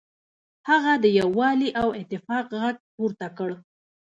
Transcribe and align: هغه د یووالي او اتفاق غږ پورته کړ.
هغه 0.69 0.93
د 1.03 1.05
یووالي 1.19 1.69
او 1.81 1.87
اتفاق 2.01 2.47
غږ 2.61 2.77
پورته 2.95 3.27
کړ. 3.37 3.49